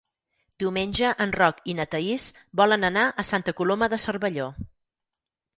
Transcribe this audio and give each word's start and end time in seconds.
Diumenge 0.61 1.11
en 1.25 1.33
Roc 1.35 1.59
i 1.73 1.75
na 1.81 1.85
Thaís 1.91 2.25
volen 2.63 2.89
anar 2.91 3.05
a 3.25 3.29
Santa 3.35 3.55
Coloma 3.61 3.93
de 3.95 4.01
Cervelló. 4.07 4.53